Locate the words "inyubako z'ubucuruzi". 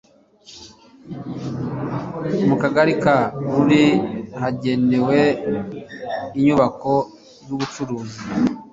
6.37-8.21